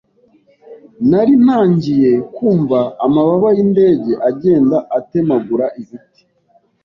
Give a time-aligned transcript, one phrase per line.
[1.09, 6.21] nari ntangiye kumva amababa y’indege agenda atemagura ibiti